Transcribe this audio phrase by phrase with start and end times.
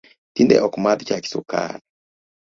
[0.35, 1.79] Tinde ok amadh chach sukari